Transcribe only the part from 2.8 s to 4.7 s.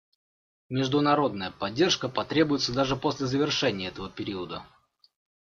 после завершения этого периода.